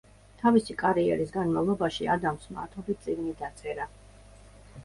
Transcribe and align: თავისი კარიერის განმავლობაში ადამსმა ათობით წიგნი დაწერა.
თავისი 0.43 0.75
კარიერის 0.79 1.33
განმავლობაში 1.35 2.09
ადამსმა 2.15 2.65
ათობით 2.67 3.07
წიგნი 3.07 3.35
დაწერა. 3.43 3.91